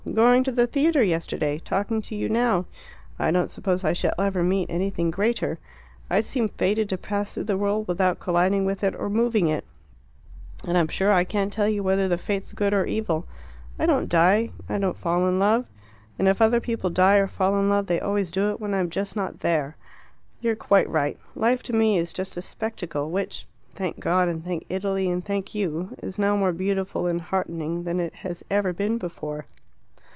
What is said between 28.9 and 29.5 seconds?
before."